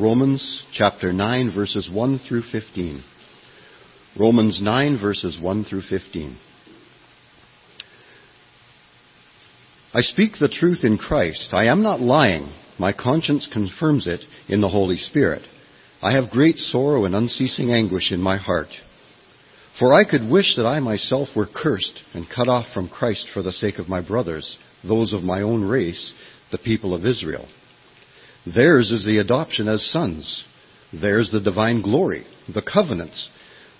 [0.00, 3.04] Romans chapter 9, verses 1 through 15.
[4.18, 6.38] Romans 9, verses 1 through 15.
[9.92, 11.50] I speak the truth in Christ.
[11.52, 12.50] I am not lying.
[12.78, 15.42] My conscience confirms it in the Holy Spirit.
[16.00, 18.70] I have great sorrow and unceasing anguish in my heart.
[19.78, 23.42] For I could wish that I myself were cursed and cut off from Christ for
[23.42, 26.14] the sake of my brothers, those of my own race,
[26.50, 27.46] the people of Israel.
[28.46, 30.44] Theirs is the adoption as sons.
[30.92, 33.30] Theirs the divine glory, the covenants,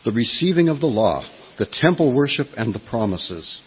[0.04, 1.24] the receiving of the law,
[1.58, 3.60] the temple worship, and the promises.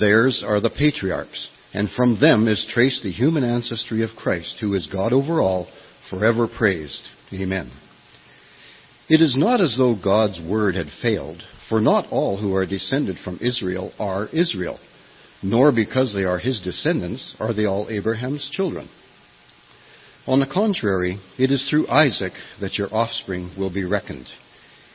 [0.00, 4.74] Theirs are the patriarchs, and from them is traced the human ancestry of Christ, who
[4.74, 5.68] is God over all,
[6.10, 7.02] forever praised.
[7.32, 7.70] Amen.
[9.08, 13.18] It is not as though God's word had failed, for not all who are descended
[13.22, 14.78] from Israel are Israel,
[15.42, 18.88] nor because they are his descendants are they all Abraham's children.
[20.26, 24.26] On the contrary, it is through Isaac that your offspring will be reckoned.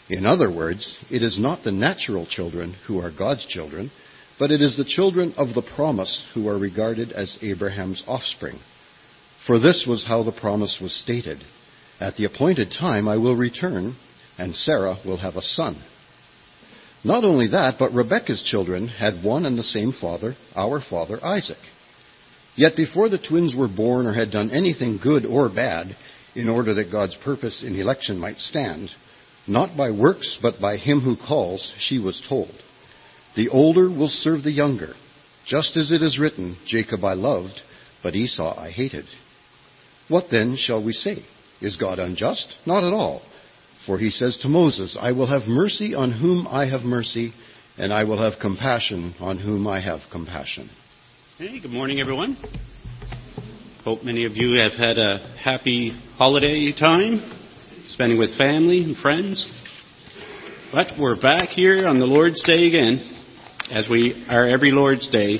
[0.09, 3.91] In other words, it is not the natural children who are God's children,
[4.39, 8.59] but it is the children of the promise who are regarded as Abraham's offspring.
[9.45, 11.43] For this was how the promise was stated
[11.99, 13.97] At the appointed time I will return,
[14.37, 15.83] and Sarah will have a son.
[17.03, 21.59] Not only that, but Rebekah's children had one and the same father, our father Isaac.
[22.59, 25.95] Yet before the twins were born or had done anything good or bad,
[26.35, 28.89] in order that God's purpose in election might stand,
[29.47, 32.51] not by works, but by him who calls, she was told,
[33.37, 34.93] The older will serve the younger,
[35.47, 37.61] just as it is written, Jacob I loved,
[38.03, 39.05] but Esau I hated.
[40.09, 41.23] What then shall we say?
[41.61, 42.53] Is God unjust?
[42.65, 43.21] Not at all.
[43.85, 47.31] For he says to Moses, I will have mercy on whom I have mercy,
[47.77, 50.69] and I will have compassion on whom I have compassion.
[51.39, 52.35] Hey, good morning, everyone.
[53.85, 57.21] Hope many of you have had a happy holiday time,
[57.87, 59.49] spending with family and friends.
[60.73, 62.99] But we're back here on the Lord's Day again,
[63.71, 65.39] as we are every Lord's Day.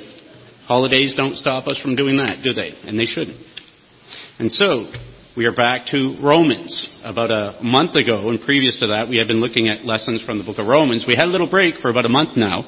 [0.69, 2.69] Holidays don't stop us from doing that, do they?
[2.87, 3.45] And they shouldn't.
[4.39, 4.89] And so,
[5.35, 6.97] we are back to Romans.
[7.03, 10.37] About a month ago, and previous to that, we had been looking at lessons from
[10.37, 11.03] the book of Romans.
[11.05, 12.63] We had a little break for about a month now.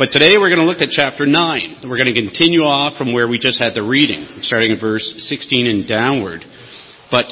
[0.00, 1.84] But today we're going to look at chapter 9.
[1.84, 5.04] We're going to continue off from where we just had the reading, starting at verse
[5.28, 6.40] 16 and downward.
[7.12, 7.28] But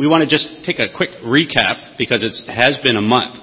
[0.00, 3.36] we want to just take a quick recap because it has been a month.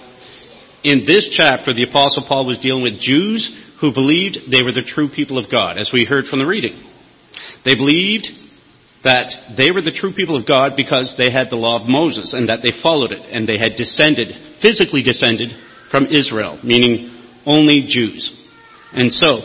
[0.82, 3.46] In this chapter, the Apostle Paul was dealing with Jews
[3.80, 6.82] who believed they were the true people of God, as we heard from the reading.
[7.64, 8.26] They believed
[9.06, 12.34] that they were the true people of God because they had the law of Moses
[12.34, 14.34] and that they followed it and they had descended,
[14.66, 15.54] physically descended
[15.94, 18.30] from Israel, meaning only Jews.
[18.94, 19.40] And so,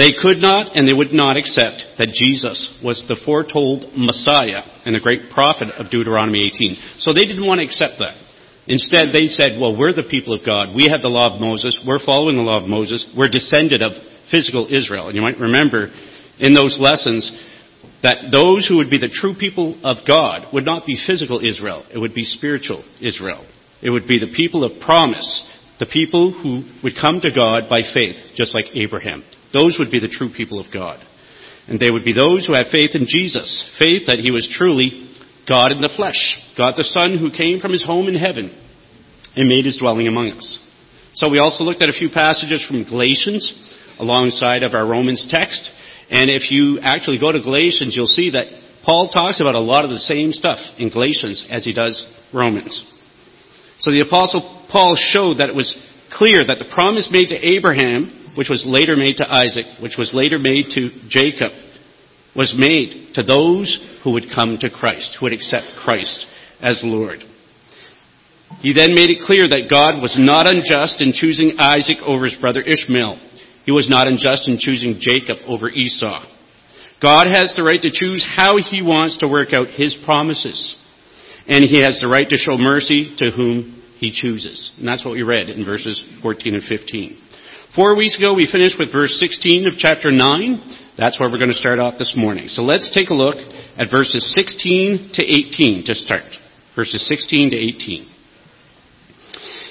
[0.00, 4.94] they could not and they would not accept that Jesus was the foretold Messiah and
[4.94, 7.04] the great prophet of Deuteronomy 18.
[7.04, 8.16] So they didn't want to accept that.
[8.64, 10.72] Instead, they said, well, we're the people of God.
[10.72, 11.76] We have the law of Moses.
[11.84, 13.04] We're following the law of Moses.
[13.12, 13.92] We're descended of
[14.30, 15.08] physical Israel.
[15.08, 15.92] And you might remember
[16.38, 17.28] in those lessons
[18.02, 21.84] that those who would be the true people of God would not be physical Israel.
[21.92, 23.44] It would be spiritual Israel.
[23.82, 25.28] It would be the people of promise
[25.80, 29.24] the people who would come to God by faith, just like Abraham.
[29.56, 31.00] Those would be the true people of God.
[31.66, 33.48] And they would be those who had faith in Jesus,
[33.80, 35.08] faith that he was truly
[35.48, 38.52] God in the flesh, God the Son who came from his home in heaven
[39.34, 40.60] and made his dwelling among us.
[41.14, 43.48] So we also looked at a few passages from Galatians
[43.98, 45.70] alongside of our Romans text.
[46.10, 48.46] And if you actually go to Galatians, you'll see that
[48.84, 52.84] Paul talks about a lot of the same stuff in Galatians as he does Romans.
[53.80, 55.74] So the apostle Paul showed that it was
[56.10, 60.14] clear that the promise made to Abraham, which was later made to Isaac, which was
[60.14, 61.52] later made to Jacob,
[62.34, 66.26] was made to those who would come to Christ, who would accept Christ
[66.60, 67.20] as Lord.
[68.60, 72.36] He then made it clear that God was not unjust in choosing Isaac over his
[72.40, 73.18] brother Ishmael.
[73.64, 76.26] He was not unjust in choosing Jacob over Esau.
[77.00, 80.76] God has the right to choose how he wants to work out his promises.
[81.46, 84.72] And he has the right to show mercy to whom he chooses.
[84.78, 87.18] And that's what we read in verses 14 and 15.
[87.76, 90.96] Four weeks ago, we finished with verse 16 of chapter 9.
[90.96, 92.48] That's where we're going to start off this morning.
[92.48, 96.32] So let's take a look at verses 16 to 18 to start.
[96.74, 98.08] Verses 16 to 18.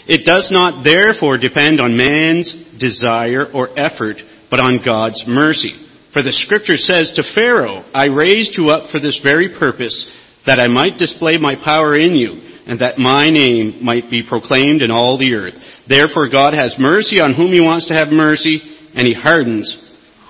[0.08, 4.18] It does not therefore depend on man's desire or effort,
[4.50, 5.74] but on God's mercy.
[6.14, 10.10] For the scripture says to Pharaoh, I raised you up for this very purpose,
[10.46, 14.86] that I might display my power in you and that my name might be proclaimed
[14.86, 15.58] in all the earth.
[15.90, 18.62] Therefore God has mercy on whom he wants to have mercy,
[18.94, 19.74] and he hardens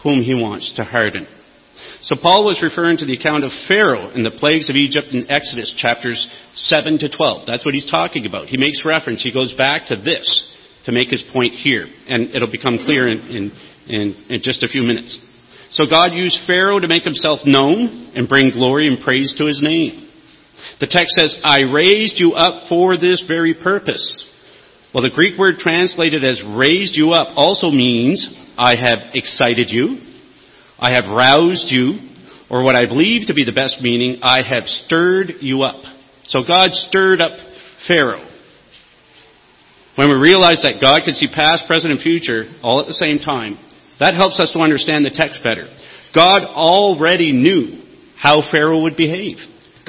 [0.03, 1.27] whom he wants to harden.
[2.01, 5.29] So Paul was referring to the account of Pharaoh and the plagues of Egypt in
[5.29, 7.43] Exodus chapters 7 to 12.
[7.45, 8.47] That's what he's talking about.
[8.47, 10.23] He makes reference, he goes back to this
[10.85, 11.87] to make his point here.
[12.07, 13.51] And it'll become clear in, in,
[13.87, 15.19] in, in just a few minutes.
[15.71, 19.59] So God used Pharaoh to make himself known and bring glory and praise to his
[19.61, 20.08] name.
[20.79, 24.25] The text says, I raised you up for this very purpose.
[24.93, 28.27] Well, the Greek word translated as raised you up also means
[28.57, 29.97] I have excited you,
[30.79, 31.99] I have roused you,
[32.49, 35.83] or what I believe to be the best meaning, I have stirred you up.
[36.25, 37.37] So God stirred up
[37.87, 38.25] Pharaoh.
[39.95, 43.19] When we realize that God can see past, present, and future all at the same
[43.19, 43.59] time,
[43.99, 45.67] that helps us to understand the text better.
[46.15, 47.83] God already knew
[48.17, 49.37] how Pharaoh would behave.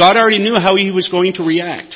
[0.00, 1.94] God already knew how he was going to react.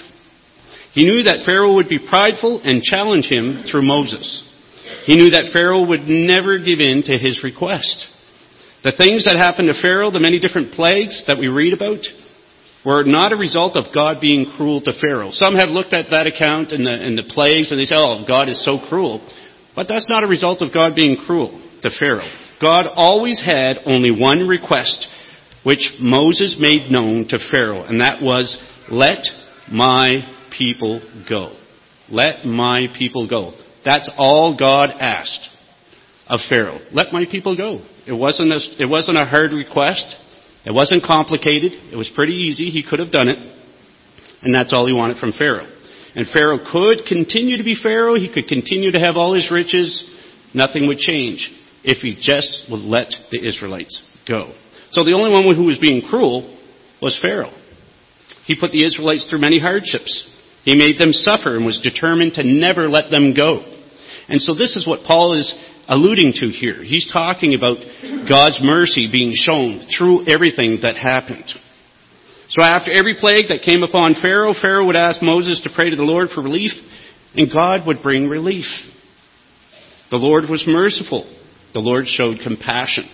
[0.93, 4.45] He knew that Pharaoh would be prideful and challenge him through Moses.
[5.07, 8.07] He knew that Pharaoh would never give in to his request.
[8.85, 12.05] The things that happened to Pharaoh, the many different plagues that we read about,
[12.85, 15.33] were not a result of God being cruel to Pharaoh.
[15.33, 18.29] Some have looked at that account and the, and the plagues and they say, oh,
[18.29, 19.25] God is so cruel.
[19.75, 22.29] But that's not a result of God being cruel to Pharaoh.
[22.61, 25.09] God always had only one request,
[25.65, 28.57] which Moses made known to Pharaoh, and that was,
[28.91, 29.25] let
[29.71, 30.23] my
[30.57, 31.57] people go.
[32.09, 33.53] Let my people go.
[33.85, 35.49] That's all God asked
[36.27, 36.79] of Pharaoh.
[36.93, 37.85] Let my people go.
[38.07, 40.17] It wasn't a, it wasn't a hard request.
[40.65, 41.73] It wasn't complicated.
[41.93, 42.71] It was pretty easy.
[42.71, 43.39] He could have done it.
[44.43, 45.67] And that's all he wanted from Pharaoh.
[46.15, 48.15] And Pharaoh could continue to be Pharaoh.
[48.15, 50.05] He could continue to have all his riches.
[50.55, 51.51] Nothing would change
[51.83, 54.55] if he just would let the Israelites go.
[54.91, 56.59] So the only one who was being cruel
[57.01, 57.53] was Pharaoh.
[58.47, 60.31] He put the Israelites through many hardships.
[60.65, 63.61] He made them suffer and was determined to never let them go.
[64.29, 65.53] And so this is what Paul is
[65.89, 66.83] alluding to here.
[66.83, 67.77] He's talking about
[68.29, 71.53] God's mercy being shown through everything that happened.
[72.51, 75.97] So after every plague that came upon Pharaoh, Pharaoh would ask Moses to pray to
[75.97, 76.73] the Lord for relief,
[77.35, 78.67] and God would bring relief.
[80.11, 81.25] The Lord was merciful.
[81.73, 83.05] The Lord showed compassion.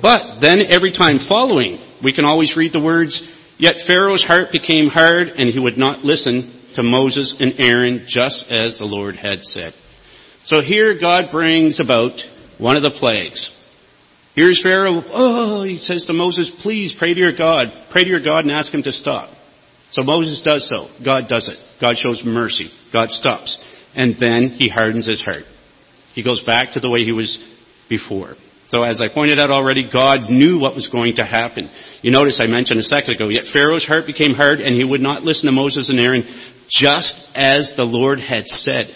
[0.00, 3.20] But then every time following, we can always read the words,
[3.58, 8.46] Yet Pharaoh's heart became hard, and he would not listen to Moses and Aaron, just
[8.50, 9.74] as the Lord had said.
[10.44, 12.12] So here God brings about
[12.58, 13.50] one of the plagues.
[14.36, 15.02] Here's Pharaoh.
[15.06, 17.66] Oh, he says to Moses, please pray to your God.
[17.90, 19.30] Pray to your God and ask him to stop.
[19.90, 20.86] So Moses does so.
[21.04, 21.58] God does it.
[21.80, 22.70] God shows mercy.
[22.92, 23.58] God stops.
[23.96, 25.42] And then he hardens his heart.
[26.14, 27.38] He goes back to the way he was
[27.88, 28.34] before.
[28.68, 31.70] So as I pointed out already, God knew what was going to happen.
[32.02, 35.00] You notice I mentioned a second ago, yet Pharaoh's heart became hard and he would
[35.00, 36.22] not listen to Moses and Aaron
[36.68, 38.92] just as the Lord had said.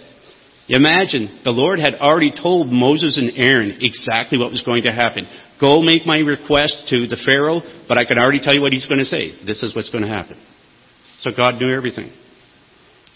[0.68, 5.26] Imagine, the Lord had already told Moses and Aaron exactly what was going to happen.
[5.58, 8.86] Go make my request to the Pharaoh, but I can already tell you what he's
[8.86, 9.32] going to say.
[9.44, 10.36] This is what's going to happen.
[11.20, 12.12] So God knew everything.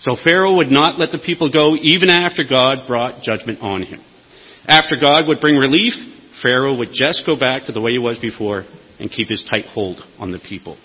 [0.01, 4.01] So Pharaoh would not let the people go even after God brought judgment on him.
[4.67, 5.95] After God would bring relief,
[6.43, 8.65] Pharaoh would just go back to the way he was before
[8.99, 10.77] and keep his tight hold on the people.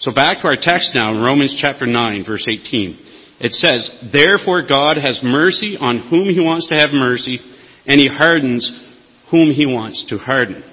[0.00, 2.98] So back to our text now in Romans chapter 9 verse 18.
[3.38, 7.38] It says, Therefore God has mercy on whom he wants to have mercy,
[7.86, 8.64] and he hardens
[9.30, 10.64] whom he wants to harden.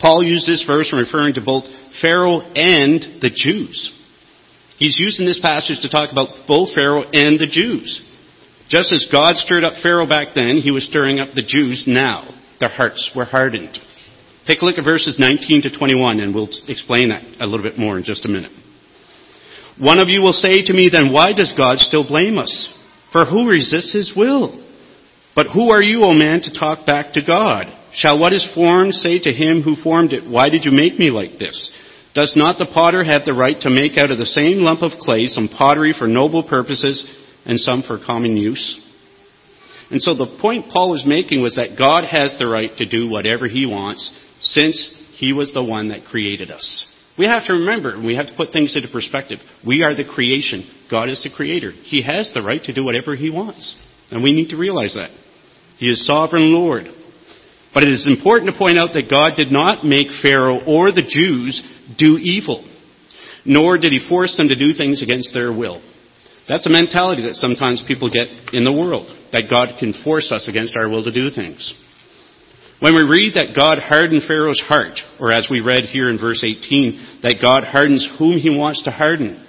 [0.00, 1.64] Paul used this verse in referring to both
[2.00, 3.94] Pharaoh and the Jews.
[4.78, 8.04] He's using this passage to talk about both Pharaoh and the Jews.
[8.68, 12.28] Just as God stirred up Pharaoh back then, he was stirring up the Jews now.
[12.60, 13.78] Their hearts were hardened.
[14.46, 17.78] Take a look at verses 19 to 21 and we'll explain that a little bit
[17.78, 18.52] more in just a minute.
[19.78, 22.72] One of you will say to me, then why does God still blame us?
[23.12, 24.64] For who resists his will?
[25.36, 27.66] But who are you, O man, to talk back to God?
[27.92, 31.10] Shall what is formed say to him who formed it, why did you make me
[31.10, 31.70] like this?
[32.14, 34.98] Does not the potter have the right to make out of the same lump of
[34.98, 37.06] clay some pottery for noble purposes
[37.44, 38.80] and some for common use?
[39.90, 43.08] And so the point Paul was making was that God has the right to do
[43.08, 46.86] whatever he wants since he was the one that created us.
[47.18, 49.38] We have to remember, and we have to put things into perspective.
[49.66, 50.62] We are the creation.
[50.90, 51.72] God is the creator.
[51.72, 53.76] He has the right to do whatever he wants.
[54.10, 55.10] And we need to realize that.
[55.78, 56.86] He is sovereign Lord.
[57.74, 61.02] But it is important to point out that God did not make Pharaoh or the
[61.06, 61.60] Jews
[61.98, 62.64] do evil,
[63.44, 65.82] nor did he force them to do things against their will.
[66.48, 70.48] That's a mentality that sometimes people get in the world, that God can force us
[70.48, 71.74] against our will to do things.
[72.80, 76.44] When we read that God hardened Pharaoh's heart, or as we read here in verse
[76.44, 79.44] 18, that God hardens whom he wants to harden,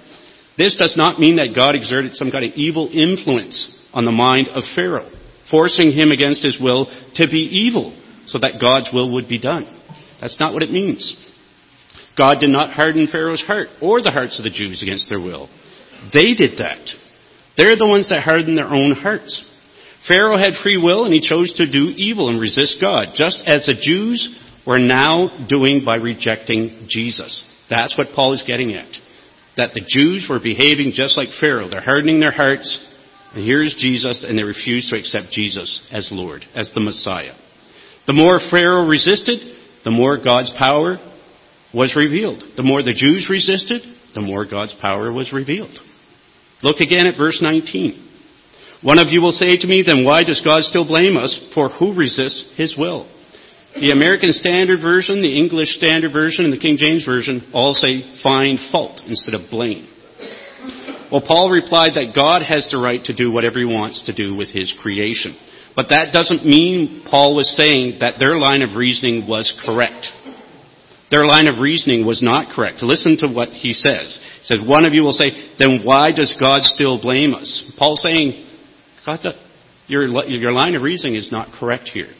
[0.58, 4.48] this does not mean that God exerted some kind of evil influence on the mind
[4.48, 5.10] of Pharaoh,
[5.50, 7.96] forcing him against his will to be evil
[8.26, 9.64] so that God's will would be done.
[10.20, 11.14] That's not what it means.
[12.18, 15.48] God did not harden Pharaoh's heart or the hearts of the Jews against their will.
[16.12, 16.90] They did that.
[17.56, 19.46] They're the ones that hardened their own hearts.
[20.08, 23.66] Pharaoh had free will and he chose to do evil and resist God, just as
[23.66, 27.44] the Jews were now doing by rejecting Jesus.
[27.68, 28.88] That's what Paul is getting at.
[29.56, 31.68] That the Jews were behaving just like Pharaoh.
[31.68, 32.86] They're hardening their hearts,
[33.34, 37.34] and here's Jesus, and they refuse to accept Jesus as Lord, as the Messiah.
[38.06, 39.38] The more Pharaoh resisted,
[39.84, 40.98] the more God's power
[41.72, 42.42] was revealed.
[42.56, 43.82] The more the Jews resisted,
[44.14, 45.78] the more God's power was revealed.
[46.62, 48.09] Look again at verse 19.
[48.82, 51.38] One of you will say to me, then why does God still blame us?
[51.54, 53.08] For who resists his will?
[53.74, 58.02] The American Standard Version, the English Standard Version, and the King James Version all say
[58.22, 59.86] find fault instead of blame.
[61.12, 64.34] Well, Paul replied that God has the right to do whatever he wants to do
[64.34, 65.36] with his creation.
[65.76, 70.06] But that doesn't mean Paul was saying that their line of reasoning was correct.
[71.10, 72.82] Their line of reasoning was not correct.
[72.82, 74.18] Listen to what he says.
[74.40, 77.70] He says, one of you will say, then why does God still blame us?
[77.78, 78.49] Paul's saying,
[79.06, 79.20] God,
[79.86, 82.12] your, your line of reasoning is not correct here.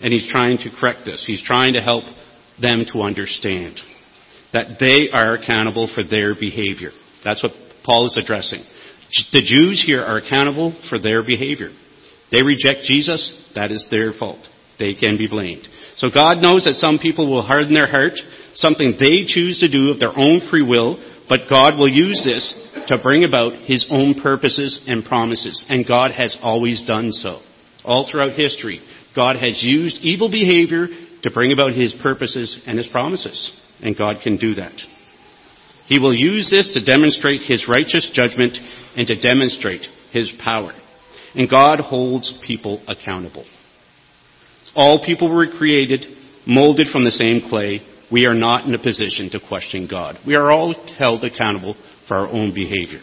[0.00, 1.24] And he's trying to correct this.
[1.26, 2.04] He's trying to help
[2.60, 3.80] them to understand
[4.52, 6.90] that they are accountable for their behavior.
[7.24, 7.52] That's what
[7.84, 8.62] Paul is addressing.
[9.32, 11.70] The Jews here are accountable for their behavior.
[12.30, 14.46] They reject Jesus, that is their fault.
[14.78, 15.68] They can be blamed.
[15.96, 18.12] So God knows that some people will harden their heart,
[18.54, 20.98] something they choose to do of their own free will,
[21.28, 25.64] but God will use this to bring about His own purposes and promises.
[25.68, 27.40] And God has always done so.
[27.84, 28.80] All throughout history,
[29.14, 30.88] God has used evil behavior
[31.22, 33.52] to bring about His purposes and His promises.
[33.80, 34.80] And God can do that.
[35.86, 38.58] He will use this to demonstrate His righteous judgment
[38.96, 40.72] and to demonstrate His power.
[41.34, 43.44] And God holds people accountable.
[44.74, 46.04] All people were created,
[46.46, 47.80] molded from the same clay.
[48.10, 50.18] We are not in a position to question God.
[50.26, 51.76] We are all held accountable
[52.08, 53.02] for our own behavior.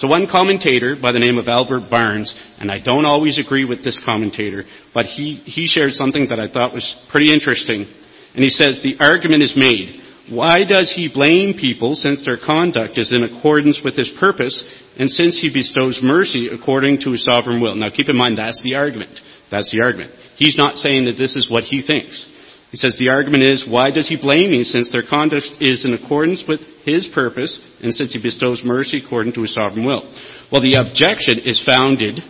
[0.00, 3.84] So one commentator by the name of Albert Barnes, and I don't always agree with
[3.84, 4.64] this commentator,
[4.94, 7.84] but he, he shared something that I thought was pretty interesting.
[8.32, 12.96] And he says, the argument is made, why does he blame people since their conduct
[12.96, 14.56] is in accordance with his purpose
[14.96, 17.74] and since he bestows mercy according to his sovereign will?
[17.74, 19.20] Now keep in mind, that's the argument.
[19.50, 20.12] That's the argument.
[20.36, 22.24] He's not saying that this is what he thinks.
[22.70, 25.92] He says the argument is, why does he blame me since their conduct is in
[25.92, 30.06] accordance with his purpose and since he bestows mercy according to his sovereign will?
[30.52, 32.20] Well, the objection is founded,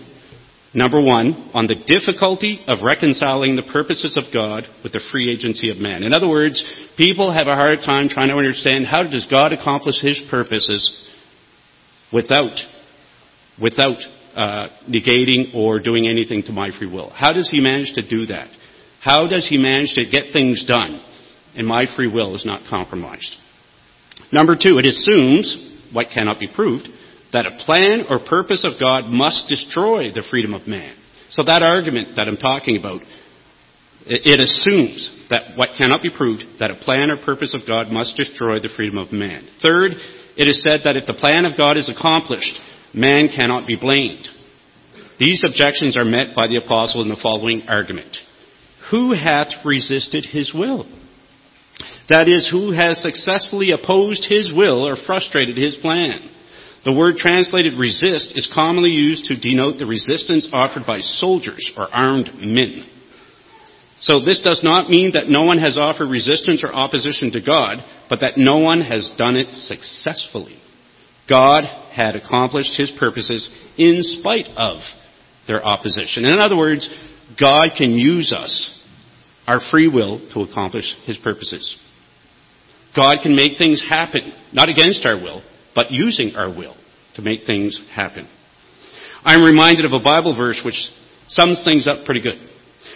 [0.73, 5.71] number one, on the difficulty of reconciling the purposes of God with the free agency
[5.71, 6.03] of man.
[6.03, 6.65] In other words,
[6.97, 11.07] people have a hard time trying to understand how does God accomplish his purposes
[12.15, 12.57] without,
[13.61, 14.01] without
[14.35, 17.11] uh, negating or doing anything to my free will.
[17.11, 18.49] How does he manage to do that?
[19.01, 21.01] How does he manage to get things done
[21.57, 23.35] and my free will is not compromised?
[24.33, 26.89] Number two, it assumes, what cannot be proved,
[27.33, 30.97] that a plan or purpose of God must destroy the freedom of man.
[31.31, 33.03] So that argument that I'm talking about,
[34.07, 38.17] it assumes that what cannot be proved, that a plan or purpose of God must
[38.17, 39.49] destroy the freedom of man.
[39.63, 39.93] Third,
[40.37, 42.53] it is said that if the plan of God is accomplished,
[42.95, 44.29] man cannot be blamed.
[45.19, 48.17] These objections are met by the apostle in the following argument.
[48.91, 50.87] Who hath resisted his will?
[52.09, 56.29] That is, who has successfully opposed his will or frustrated his plan?
[56.85, 61.87] The word translated resist is commonly used to denote the resistance offered by soldiers or
[61.93, 62.87] armed men.
[63.99, 67.85] So this does not mean that no one has offered resistance or opposition to God,
[68.09, 70.59] but that no one has done it successfully.
[71.29, 71.61] God
[71.93, 74.81] had accomplished his purposes in spite of
[75.47, 76.25] their opposition.
[76.25, 76.89] In other words,
[77.39, 78.80] God can use us,
[79.51, 81.75] our free will, to accomplish his purposes.
[82.95, 85.43] God can make things happen, not against our will,
[85.75, 86.77] but using our will
[87.17, 88.29] to make things happen.
[89.25, 90.79] I'm reminded of a Bible verse which
[91.27, 92.39] sums things up pretty good.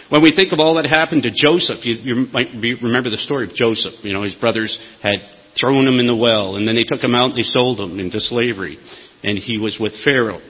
[0.07, 3.17] When we think of all that happened to Joseph, you, you might be, remember the
[3.17, 3.93] story of Joseph.
[4.03, 5.27] You know, his brothers had
[5.59, 7.99] thrown him in the well, and then they took him out and they sold him
[7.99, 8.77] into slavery.
[9.23, 10.41] And he was with Pharaoh.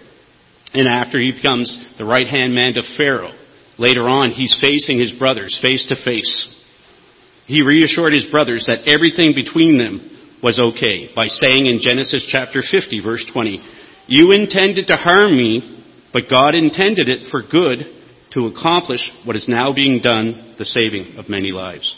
[0.74, 3.34] And after he becomes the right hand man to Pharaoh,
[3.78, 6.52] later on he's facing his brothers face to face.
[7.48, 12.62] He reassured his brothers that everything between them was okay by saying in Genesis chapter
[12.62, 13.60] 50 verse 20,
[14.08, 17.80] You intended to harm me, but God intended it for good
[18.32, 21.96] to accomplish what is now being done, the saving of many lives.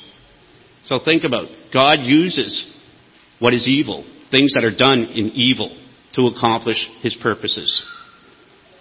[0.86, 2.74] So think about, God uses
[3.40, 5.76] what is evil, things that are done in evil,
[6.14, 7.84] to accomplish his purposes.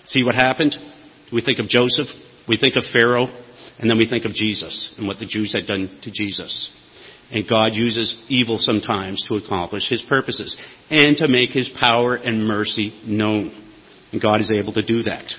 [0.06, 0.76] See what happened?
[1.32, 2.06] We think of Joseph,
[2.48, 3.28] we think of Pharaoh.
[3.78, 6.70] And then we think of Jesus and what the Jews had done to Jesus.
[7.30, 10.56] And God uses evil sometimes to accomplish his purposes
[10.88, 13.50] and to make his power and mercy known.
[14.12, 15.30] And God is able to do that.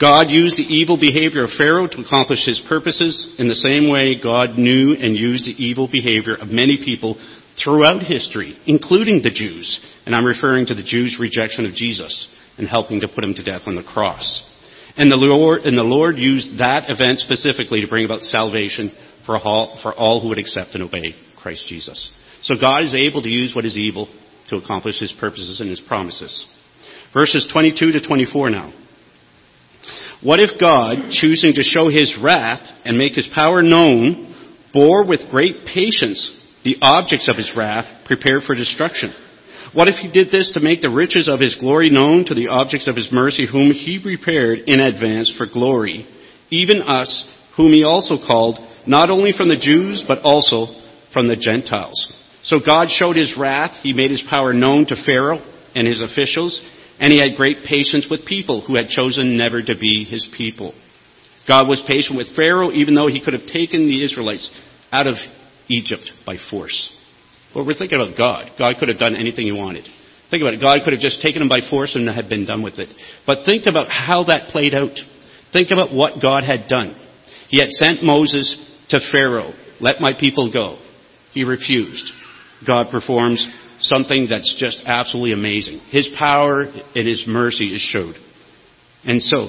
[0.00, 4.20] God used the evil behavior of Pharaoh to accomplish his purposes in the same way
[4.20, 7.20] God knew and used the evil behavior of many people
[7.62, 9.78] throughout history, including the Jews.
[10.06, 13.44] And I'm referring to the Jews' rejection of Jesus and helping to put him to
[13.44, 14.42] death on the cross.
[14.96, 18.92] And the Lord, and the Lord used that event specifically to bring about salvation
[19.24, 22.10] for all, for all who would accept and obey Christ Jesus.
[22.42, 24.08] So God is able to use what is evil
[24.50, 26.46] to accomplish his purposes and his promises.
[27.14, 28.72] Verses 22 to 24 now.
[30.22, 34.34] What if God, choosing to show his wrath and make his power known,
[34.72, 39.12] bore with great patience the objects of his wrath prepared for destruction?
[39.74, 42.48] What if he did this to make the riches of his glory known to the
[42.48, 46.06] objects of his mercy whom he prepared in advance for glory,
[46.50, 47.26] even us,
[47.56, 50.66] whom he also called, not only from the Jews, but also
[51.12, 52.12] from the Gentiles.
[52.42, 55.40] So God showed his wrath, he made his power known to Pharaoh
[55.74, 56.60] and his officials,
[56.98, 60.74] and he had great patience with people who had chosen never to be his people.
[61.48, 64.50] God was patient with Pharaoh even though he could have taken the Israelites
[64.92, 65.14] out of
[65.68, 66.94] Egypt by force.
[67.54, 68.52] Well, we're thinking about God.
[68.58, 69.84] God could have done anything he wanted.
[70.30, 70.62] Think about it.
[70.62, 72.88] God could have just taken them by force and had been done with it.
[73.26, 74.96] But think about how that played out.
[75.52, 76.96] Think about what God had done.
[77.48, 78.56] He had sent Moses
[78.88, 79.52] to Pharaoh.
[79.80, 80.78] Let my people go.
[81.34, 82.10] He refused.
[82.66, 83.46] God performs
[83.80, 85.80] something that's just absolutely amazing.
[85.90, 88.14] His power and His mercy is showed.
[89.04, 89.48] And so,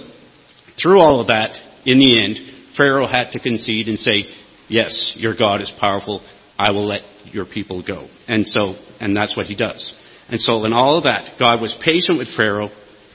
[0.81, 1.51] through all of that,
[1.85, 4.23] in the end, Pharaoh had to concede and say,
[4.67, 6.25] yes, your God is powerful.
[6.57, 8.07] I will let your people go.
[8.27, 9.93] And so, and that's what he does.
[10.29, 12.69] And so in all of that, God was patient with Pharaoh,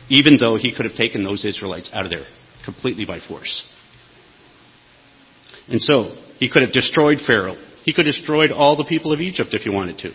[0.08, 2.26] even though he could have taken those Israelites out of there
[2.64, 3.66] completely by force.
[5.68, 7.56] And so, he could have destroyed Pharaoh.
[7.84, 10.12] He could have destroyed all the people of Egypt if he wanted to.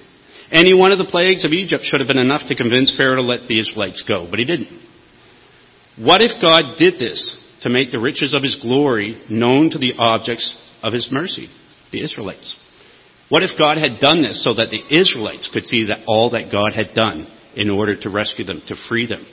[0.51, 3.21] Any one of the plagues of Egypt should have been enough to convince Pharaoh to
[3.21, 4.69] let the Israelites go, but he didn't.
[5.97, 9.93] What if God did this to make the riches of his glory known to the
[9.97, 11.49] objects of his mercy,
[11.91, 12.55] the Israelites?
[13.29, 16.51] What if God had done this so that the Israelites could see that all that
[16.51, 19.25] God had done in order to rescue them, to free them?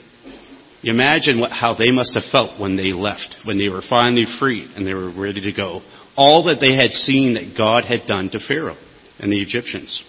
[0.81, 4.25] You imagine what, how they must have felt when they left, when they were finally
[4.39, 5.81] free and they were ready to go.
[6.15, 8.77] All that they had seen that God had done to Pharaoh
[9.19, 10.03] and the Egyptians.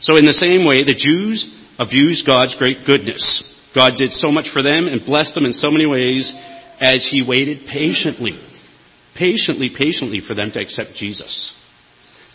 [0.00, 1.44] So in the same way, the Jews
[1.78, 3.20] abused God's great goodness.
[3.74, 6.32] God did so much for them and blessed them in so many ways
[6.80, 8.40] as He waited patiently,
[9.14, 11.54] patiently, patiently for them to accept Jesus.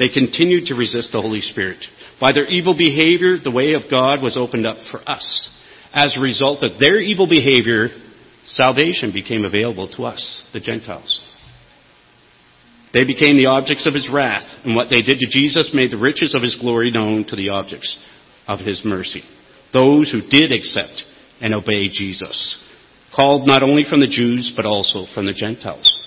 [0.02, 1.78] They continued to resist the Holy Spirit.
[2.20, 5.56] By their evil behavior, the way of God was opened up for us.
[5.94, 7.90] As a result of their evil behavior,
[8.44, 11.22] salvation became available to us, the Gentiles.
[12.96, 16.02] They became the objects of his wrath, and what they did to Jesus made the
[16.02, 17.96] riches of his glory known to the objects
[18.48, 19.22] of his mercy.
[19.72, 21.04] Those who did accept
[21.42, 22.58] and obey Jesus,
[23.16, 26.01] called not only from the Jews, but also from the Gentiles.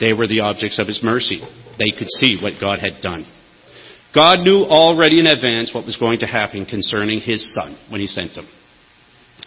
[0.00, 1.40] They were the objects of his mercy.
[1.78, 3.26] They could see what God had done.
[4.14, 8.06] God knew already in advance what was going to happen concerning his son when he
[8.06, 8.48] sent him.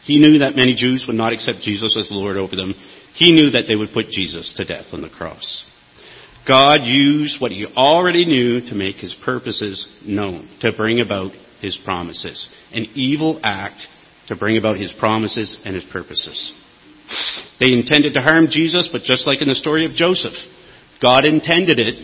[0.03, 2.73] He knew that many Jews would not accept Jesus as Lord over them.
[3.15, 5.65] He knew that they would put Jesus to death on the cross.
[6.47, 11.31] God used what he already knew to make his purposes known, to bring about
[11.61, 12.47] his promises.
[12.71, 13.83] An evil act
[14.27, 16.53] to bring about his promises and his purposes.
[17.59, 20.33] They intended to harm Jesus, but just like in the story of Joseph,
[21.01, 21.95] God intended it,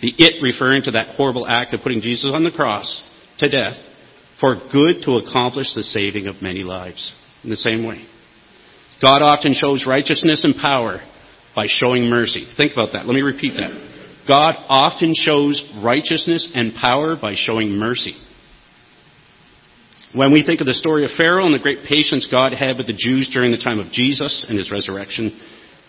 [0.00, 3.04] the it referring to that horrible act of putting Jesus on the cross
[3.38, 3.76] to death,
[4.40, 7.14] for good to accomplish the saving of many lives.
[7.44, 8.04] In the same way.
[9.00, 11.00] God often shows righteousness and power
[11.54, 12.46] by showing mercy.
[12.56, 13.06] Think about that.
[13.06, 13.72] Let me repeat that.
[14.26, 18.16] God often shows righteousness and power by showing mercy.
[20.16, 22.86] When we think of the story of Pharaoh and the great patience God had with
[22.86, 25.38] the Jews during the time of Jesus and his resurrection,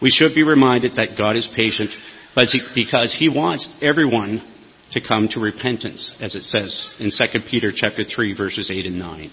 [0.01, 1.91] we should be reminded that God is patient
[2.75, 4.43] because he wants everyone
[4.91, 8.99] to come to repentance, as it says in 2 Peter chapter 3 verses 8 and
[8.99, 9.31] 9.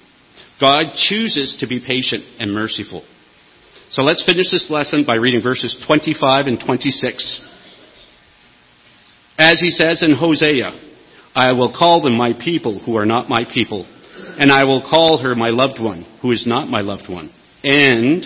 [0.61, 3.03] God chooses to be patient and merciful.
[3.91, 7.43] So let's finish this lesson by reading verses 25 and 26.
[9.39, 10.71] As he says in Hosea,
[11.35, 15.19] I will call them my people who are not my people, and I will call
[15.23, 17.33] her my loved one, who is not my loved one.
[17.63, 18.25] And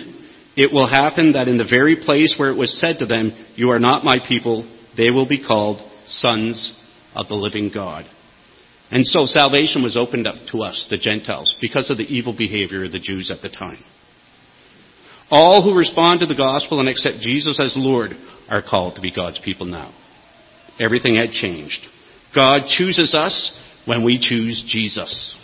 [0.55, 3.71] it will happen that in the very place where it was said to them, You
[3.71, 6.75] are not my people, they will be called sons
[7.15, 8.05] of the living God.
[8.91, 12.85] And so salvation was opened up to us, the Gentiles, because of the evil behavior
[12.85, 13.83] of the Jews at the time.
[15.29, 18.13] All who respond to the gospel and accept Jesus as Lord
[18.49, 19.93] are called to be God's people now.
[20.79, 21.85] Everything had changed.
[22.33, 25.35] God chooses us when we choose Jesus.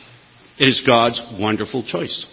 [0.58, 2.26] It is God's wonderful choice.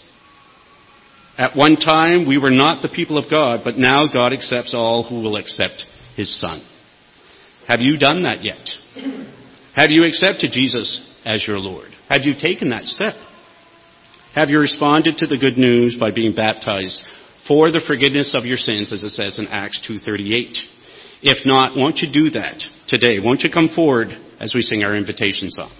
[1.38, 5.02] At one time, we were not the people of God, but now God accepts all
[5.08, 6.62] who will accept His Son.
[7.66, 8.68] Have you done that yet?
[9.74, 11.90] Have you accepted Jesus as your Lord?
[12.08, 13.14] Have you taken that step?
[14.34, 17.02] Have you responded to the good news by being baptized
[17.48, 20.56] for the forgiveness of your sins, as it says in Acts 2.38?
[21.22, 23.18] If not, won't you do that today?
[23.22, 24.08] Won't you come forward
[24.40, 25.70] as we sing our invitation song?